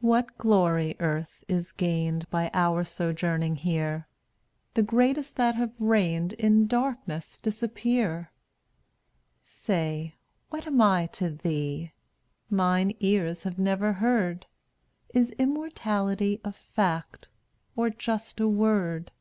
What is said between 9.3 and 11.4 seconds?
Say, what am I to